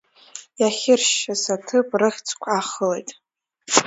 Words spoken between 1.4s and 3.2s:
аҭыԥ рыхьӡқәа ахылеит.